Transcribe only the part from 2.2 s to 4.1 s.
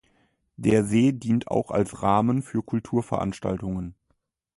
für Kulturveranstaltungen.